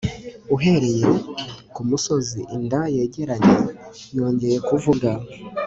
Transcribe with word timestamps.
Uhereye 0.55 1.05
kumusozi 1.73 2.39
inda 2.55 2.81
yegeranye 2.95 3.55
yongeye 4.17 4.57
kuvuga 4.67 5.09